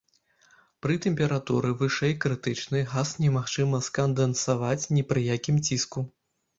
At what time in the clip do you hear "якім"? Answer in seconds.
5.35-5.65